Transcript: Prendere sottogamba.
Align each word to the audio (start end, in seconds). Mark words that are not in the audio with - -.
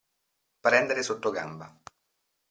Prendere 0.65 1.03
sottogamba. 1.03 1.67